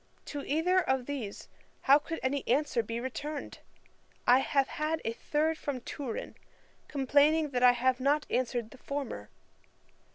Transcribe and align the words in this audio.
To 0.25 0.41
either 0.43 0.79
of 0.81 1.05
these 1.05 1.47
how 1.81 1.99
could 1.99 2.19
any 2.23 2.43
answer 2.47 2.81
be 2.81 2.99
returned? 2.99 3.59
I 4.25 4.39
have 4.39 4.67
had 4.67 4.99
a 5.05 5.13
third 5.13 5.59
from 5.59 5.79
Turin, 5.81 6.33
complaining 6.87 7.51
that 7.51 7.61
I 7.61 7.73
have 7.73 7.99
not 7.99 8.25
answered 8.27 8.71
the 8.71 8.79
former. 8.79 9.29